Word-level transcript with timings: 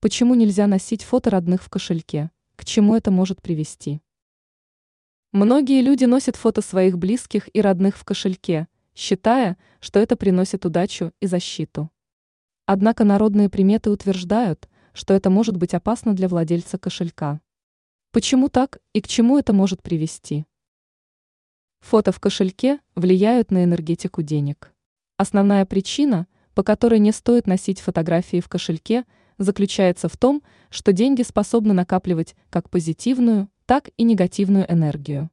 Почему 0.00 0.36
нельзя 0.36 0.68
носить 0.68 1.02
фото 1.02 1.28
родных 1.28 1.60
в 1.60 1.68
кошельке? 1.68 2.30
К 2.54 2.64
чему 2.64 2.94
это 2.94 3.10
может 3.10 3.42
привести? 3.42 4.00
Многие 5.32 5.82
люди 5.82 6.04
носят 6.04 6.36
фото 6.36 6.62
своих 6.62 6.96
близких 6.96 7.48
и 7.52 7.60
родных 7.60 7.96
в 7.96 8.04
кошельке, 8.04 8.68
считая, 8.94 9.56
что 9.80 9.98
это 9.98 10.14
приносит 10.14 10.64
удачу 10.64 11.12
и 11.18 11.26
защиту. 11.26 11.90
Однако 12.64 13.02
народные 13.02 13.48
приметы 13.48 13.90
утверждают, 13.90 14.68
что 14.92 15.14
это 15.14 15.30
может 15.30 15.56
быть 15.56 15.74
опасно 15.74 16.14
для 16.14 16.28
владельца 16.28 16.78
кошелька. 16.78 17.40
Почему 18.12 18.48
так 18.48 18.78
и 18.92 19.00
к 19.00 19.08
чему 19.08 19.36
это 19.36 19.52
может 19.52 19.82
привести? 19.82 20.46
Фото 21.80 22.12
в 22.12 22.20
кошельке 22.20 22.78
влияют 22.94 23.50
на 23.50 23.64
энергетику 23.64 24.22
денег. 24.22 24.72
Основная 25.16 25.66
причина, 25.66 26.28
по 26.54 26.62
которой 26.62 27.00
не 27.00 27.10
стоит 27.10 27.48
носить 27.48 27.80
фотографии 27.80 28.38
в 28.38 28.48
кошельке, 28.48 29.04
заключается 29.38 30.08
в 30.08 30.16
том, 30.16 30.42
что 30.70 30.92
деньги 30.92 31.22
способны 31.22 31.72
накапливать 31.72 32.36
как 32.50 32.68
позитивную, 32.68 33.48
так 33.66 33.90
и 33.96 34.02
негативную 34.02 34.70
энергию. 34.70 35.30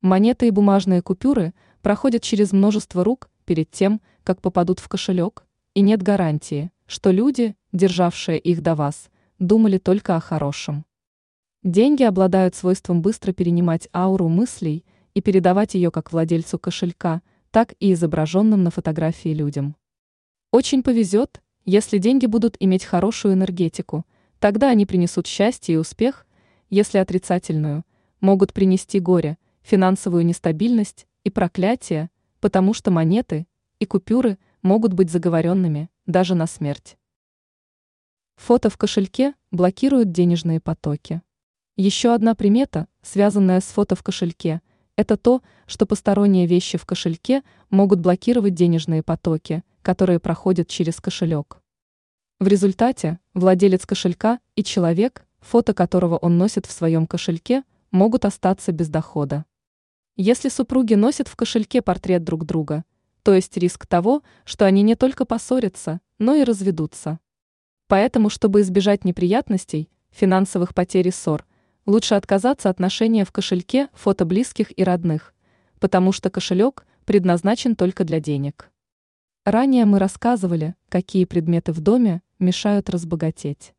Монеты 0.00 0.48
и 0.48 0.50
бумажные 0.50 1.02
купюры 1.02 1.54
проходят 1.82 2.22
через 2.22 2.52
множество 2.52 3.04
рук 3.04 3.30
перед 3.44 3.70
тем, 3.70 4.00
как 4.22 4.40
попадут 4.40 4.78
в 4.78 4.88
кошелек, 4.88 5.44
и 5.74 5.80
нет 5.80 6.02
гарантии, 6.02 6.70
что 6.86 7.10
люди, 7.10 7.56
державшие 7.72 8.38
их 8.38 8.62
до 8.62 8.74
вас, 8.74 9.10
думали 9.38 9.78
только 9.78 10.16
о 10.16 10.20
хорошем. 10.20 10.84
Деньги 11.62 12.02
обладают 12.02 12.54
свойством 12.54 13.00
быстро 13.00 13.32
перенимать 13.32 13.88
ауру 13.94 14.28
мыслей 14.28 14.84
и 15.14 15.22
передавать 15.22 15.74
ее 15.74 15.90
как 15.90 16.12
владельцу 16.12 16.58
кошелька, 16.58 17.22
так 17.50 17.74
и 17.80 17.92
изображенным 17.92 18.62
на 18.62 18.70
фотографии 18.70 19.30
людям. 19.30 19.76
Очень 20.50 20.82
повезет, 20.82 21.40
если 21.64 21.98
деньги 21.98 22.26
будут 22.26 22.56
иметь 22.60 22.84
хорошую 22.84 23.34
энергетику, 23.34 24.04
тогда 24.38 24.68
они 24.70 24.86
принесут 24.86 25.26
счастье 25.26 25.74
и 25.74 25.78
успех, 25.78 26.26
если 26.70 26.98
отрицательную, 26.98 27.84
могут 28.20 28.52
принести 28.52 29.00
горе, 29.00 29.38
финансовую 29.62 30.26
нестабильность 30.26 31.06
и 31.22 31.30
проклятие, 31.30 32.10
потому 32.40 32.74
что 32.74 32.90
монеты 32.90 33.46
и 33.78 33.86
купюры 33.86 34.38
могут 34.62 34.92
быть 34.92 35.10
заговоренными 35.10 35.90
даже 36.06 36.34
на 36.34 36.46
смерть. 36.46 36.98
Фото 38.36 38.68
в 38.68 38.76
кошельке 38.76 39.34
блокируют 39.50 40.10
денежные 40.10 40.60
потоки. 40.60 41.22
Еще 41.76 42.12
одна 42.12 42.34
примета, 42.34 42.88
связанная 43.02 43.60
с 43.60 43.64
фото 43.64 43.94
в 43.94 44.02
кошельке– 44.02 44.60
это 44.96 45.16
то, 45.16 45.42
что 45.66 45.86
посторонние 45.86 46.46
вещи 46.46 46.78
в 46.78 46.86
кошельке 46.86 47.42
могут 47.70 48.00
блокировать 48.00 48.54
денежные 48.54 49.02
потоки, 49.02 49.64
которые 49.84 50.18
проходят 50.18 50.66
через 50.66 51.00
кошелек. 51.00 51.60
В 52.40 52.48
результате 52.48 53.20
владелец 53.34 53.86
кошелька 53.86 54.40
и 54.56 54.64
человек, 54.64 55.24
фото 55.38 55.72
которого 55.72 56.16
он 56.16 56.36
носит 56.36 56.66
в 56.66 56.72
своем 56.72 57.06
кошельке, 57.06 57.62
могут 57.92 58.24
остаться 58.24 58.72
без 58.72 58.88
дохода. 58.88 59.44
Если 60.16 60.48
супруги 60.48 60.94
носят 60.94 61.28
в 61.28 61.36
кошельке 61.36 61.80
портрет 61.80 62.24
друг 62.24 62.44
друга, 62.44 62.84
то 63.22 63.32
есть 63.32 63.56
риск 63.56 63.86
того, 63.86 64.22
что 64.44 64.64
они 64.64 64.82
не 64.82 64.96
только 64.96 65.24
поссорятся, 65.24 66.00
но 66.18 66.34
и 66.34 66.42
разведутся. 66.42 67.20
Поэтому, 67.86 68.28
чтобы 68.28 68.62
избежать 68.62 69.04
неприятностей, 69.04 69.88
финансовых 70.10 70.74
потерь 70.74 71.06
и 71.06 71.12
ссор– 71.12 71.46
Лучше 71.86 72.14
отказаться 72.14 72.70
от 72.70 72.80
ношения 72.80 73.26
в 73.26 73.32
кошельке 73.32 73.88
фото 73.92 74.24
близких 74.24 74.76
и 74.78 74.82
родных, 74.82 75.34
потому 75.80 76.12
что 76.12 76.30
кошелек 76.30 76.86
предназначен 77.04 77.76
только 77.76 78.04
для 78.04 78.20
денег. 78.20 78.70
Ранее 79.44 79.84
мы 79.84 79.98
рассказывали, 79.98 80.74
какие 80.88 81.26
предметы 81.26 81.72
в 81.72 81.80
доме 81.80 82.22
мешают 82.38 82.88
разбогатеть. 82.88 83.74